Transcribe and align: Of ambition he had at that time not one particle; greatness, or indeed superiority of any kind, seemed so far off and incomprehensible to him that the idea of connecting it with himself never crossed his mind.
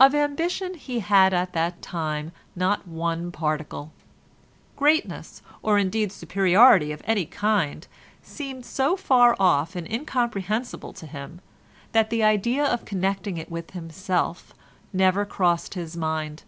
Of 0.00 0.12
ambition 0.12 0.74
he 0.74 0.98
had 0.98 1.32
at 1.32 1.52
that 1.52 1.80
time 1.80 2.32
not 2.56 2.88
one 2.88 3.30
particle; 3.30 3.92
greatness, 4.74 5.40
or 5.62 5.78
indeed 5.78 6.10
superiority 6.10 6.90
of 6.90 7.00
any 7.04 7.26
kind, 7.26 7.86
seemed 8.22 8.66
so 8.66 8.96
far 8.96 9.36
off 9.38 9.76
and 9.76 9.86
incomprehensible 9.88 10.92
to 10.94 11.06
him 11.06 11.40
that 11.92 12.10
the 12.10 12.24
idea 12.24 12.64
of 12.64 12.84
connecting 12.84 13.36
it 13.36 13.48
with 13.48 13.70
himself 13.70 14.52
never 14.92 15.24
crossed 15.24 15.74
his 15.74 15.96
mind. 15.96 16.42